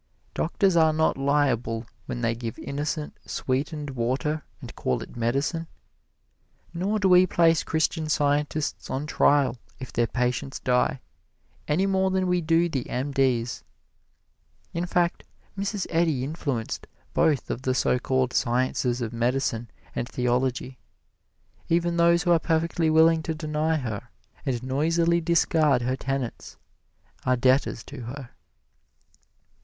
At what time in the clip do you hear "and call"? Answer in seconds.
4.59-5.03